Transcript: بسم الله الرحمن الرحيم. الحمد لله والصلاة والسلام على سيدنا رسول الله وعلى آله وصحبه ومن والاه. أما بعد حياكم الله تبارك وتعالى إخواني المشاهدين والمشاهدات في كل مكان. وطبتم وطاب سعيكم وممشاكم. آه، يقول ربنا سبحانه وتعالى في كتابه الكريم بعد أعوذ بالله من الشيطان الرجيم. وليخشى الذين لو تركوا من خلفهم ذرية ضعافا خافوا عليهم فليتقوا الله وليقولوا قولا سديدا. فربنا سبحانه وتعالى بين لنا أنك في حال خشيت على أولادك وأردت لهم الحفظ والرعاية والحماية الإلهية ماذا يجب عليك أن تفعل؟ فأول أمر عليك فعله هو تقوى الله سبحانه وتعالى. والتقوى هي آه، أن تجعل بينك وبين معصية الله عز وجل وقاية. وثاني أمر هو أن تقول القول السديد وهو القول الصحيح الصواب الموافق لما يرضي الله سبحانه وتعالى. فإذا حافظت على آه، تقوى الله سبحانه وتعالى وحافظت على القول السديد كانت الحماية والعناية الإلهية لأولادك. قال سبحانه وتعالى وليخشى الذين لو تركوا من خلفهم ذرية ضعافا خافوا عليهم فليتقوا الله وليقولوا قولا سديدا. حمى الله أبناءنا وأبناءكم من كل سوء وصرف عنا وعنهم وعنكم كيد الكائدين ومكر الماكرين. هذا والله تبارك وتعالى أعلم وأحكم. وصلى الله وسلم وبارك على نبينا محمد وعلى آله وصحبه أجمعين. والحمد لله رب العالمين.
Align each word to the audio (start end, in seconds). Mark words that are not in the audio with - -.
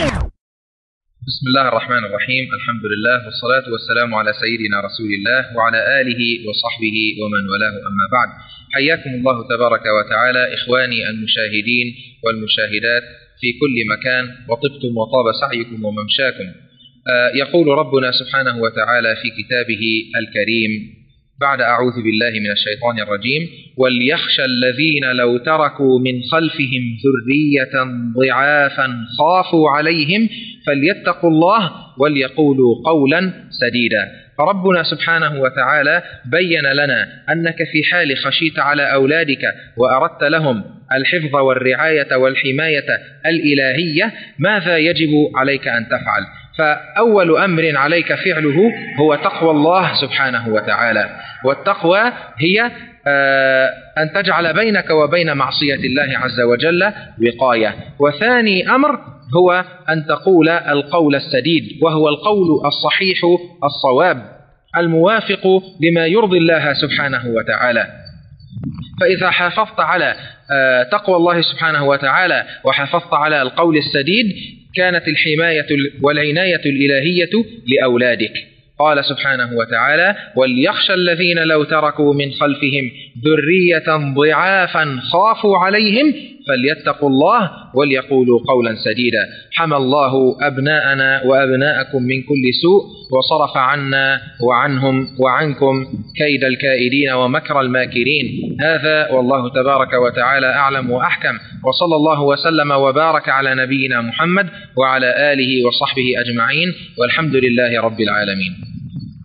بسم 0.00 1.44
الله 1.46 1.68
الرحمن 1.68 2.04
الرحيم. 2.04 2.44
الحمد 2.54 2.84
لله 2.92 3.24
والصلاة 3.24 3.72
والسلام 3.72 4.14
على 4.14 4.32
سيدنا 4.32 4.80
رسول 4.80 5.10
الله 5.18 5.56
وعلى 5.56 6.00
آله 6.00 6.22
وصحبه 6.48 6.98
ومن 7.20 7.48
والاه. 7.50 7.76
أما 7.88 8.06
بعد 8.12 8.28
حياكم 8.72 9.10
الله 9.10 9.48
تبارك 9.48 9.84
وتعالى 9.98 10.54
إخواني 10.54 11.08
المشاهدين 11.10 11.94
والمشاهدات 12.24 13.02
في 13.40 13.52
كل 13.60 13.76
مكان. 13.92 14.24
وطبتم 14.48 14.92
وطاب 14.96 15.26
سعيكم 15.40 15.84
وممشاكم. 15.84 16.48
آه، 17.12 17.30
يقول 17.36 17.66
ربنا 17.68 18.12
سبحانه 18.12 18.58
وتعالى 18.58 19.16
في 19.22 19.28
كتابه 19.42 19.84
الكريم 20.20 20.99
بعد 21.40 21.60
أعوذ 21.60 22.02
بالله 22.02 22.30
من 22.30 22.50
الشيطان 22.50 22.98
الرجيم. 23.00 23.48
وليخشى 23.76 24.44
الذين 24.44 25.04
لو 25.12 25.38
تركوا 25.38 25.98
من 25.98 26.22
خلفهم 26.32 26.82
ذرية 27.04 27.74
ضعافا 28.16 28.88
خافوا 29.18 29.70
عليهم 29.70 30.28
فليتقوا 30.66 31.30
الله 31.30 31.70
وليقولوا 31.98 32.74
قولا 32.84 33.32
سديدا. 33.50 34.08
فربنا 34.38 34.82
سبحانه 34.82 35.40
وتعالى 35.40 36.02
بين 36.24 36.66
لنا 36.74 37.08
أنك 37.32 37.56
في 37.56 37.82
حال 37.92 38.16
خشيت 38.16 38.58
على 38.58 38.92
أولادك 38.92 39.54
وأردت 39.76 40.22
لهم 40.22 40.64
الحفظ 40.92 41.36
والرعاية 41.36 42.16
والحماية 42.16 42.88
الإلهية 43.26 44.12
ماذا 44.38 44.78
يجب 44.78 45.10
عليك 45.34 45.68
أن 45.68 45.86
تفعل؟ 45.86 46.39
فأول 46.60 47.36
أمر 47.36 47.76
عليك 47.76 48.14
فعله 48.14 48.72
هو 49.00 49.14
تقوى 49.14 49.50
الله 49.50 49.94
سبحانه 50.00 50.48
وتعالى. 50.48 51.10
والتقوى 51.44 52.12
هي 52.38 52.70
آه، 53.06 53.70
أن 53.98 54.12
تجعل 54.12 54.54
بينك 54.54 54.90
وبين 54.90 55.36
معصية 55.36 55.74
الله 55.74 56.18
عز 56.18 56.40
وجل 56.40 56.92
وقاية. 57.22 57.74
وثاني 57.98 58.70
أمر 58.70 58.98
هو 59.36 59.64
أن 59.88 60.06
تقول 60.06 60.48
القول 60.48 61.14
السديد 61.14 61.82
وهو 61.82 62.08
القول 62.08 62.66
الصحيح 62.66 63.18
الصواب 63.64 64.22
الموافق 64.76 65.62
لما 65.80 66.06
يرضي 66.06 66.38
الله 66.38 66.72
سبحانه 66.72 67.22
وتعالى. 67.26 67.86
فإذا 69.00 69.30
حافظت 69.30 69.80
على 69.80 70.14
آه، 70.52 70.82
تقوى 70.82 71.16
الله 71.16 71.40
سبحانه 71.40 71.84
وتعالى 71.84 72.44
وحافظت 72.64 73.14
على 73.14 73.42
القول 73.42 73.76
السديد 73.76 74.26
كانت 74.76 75.02
الحماية 75.08 75.66
والعناية 76.02 76.64
الإلهية 76.66 77.30
لأولادك. 77.66 78.32
قال 78.78 79.04
سبحانه 79.04 79.50
وتعالى 79.58 80.16
وليخشى 80.36 80.94
الذين 80.94 81.38
لو 81.38 81.64
تركوا 81.64 82.14
من 82.14 82.30
خلفهم 82.32 82.90
ذرية 83.24 84.14
ضعافا 84.14 85.00
خافوا 85.12 85.58
عليهم 85.58 86.14
فليتقوا 86.48 87.08
الله 87.08 87.50
وليقولوا 87.74 88.40
قولا 88.48 88.74
سديدا. 88.74 89.26
حمى 89.52 89.76
الله 89.76 90.36
أبناءنا 90.40 91.22
وأبناءكم 91.24 92.02
من 92.02 92.22
كل 92.22 92.44
سوء 92.62 92.82
وصرف 93.12 93.56
عنا 93.56 94.20
وعنهم 94.48 95.08
وعنكم 95.18 95.84
كيد 96.16 96.44
الكائدين 96.44 97.10
ومكر 97.12 97.60
الماكرين. 97.60 98.56
هذا 98.60 99.10
والله 99.10 99.48
تبارك 99.48 99.92
وتعالى 99.92 100.46
أعلم 100.46 100.90
وأحكم. 100.90 101.38
وصلى 101.64 101.96
الله 101.96 102.22
وسلم 102.22 102.70
وبارك 102.70 103.28
على 103.28 103.54
نبينا 103.54 104.00
محمد 104.00 104.48
وعلى 104.76 105.32
آله 105.32 105.66
وصحبه 105.66 106.12
أجمعين. 106.20 106.68
والحمد 106.98 107.36
لله 107.36 107.80
رب 107.80 108.00
العالمين. 108.00 108.69